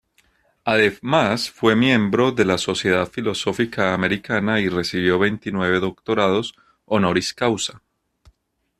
[0.65, 6.55] Además fue miembro de la Sociedad Filosófica Americana y recibió veintinueve doctorados
[6.87, 7.83] honoris causa.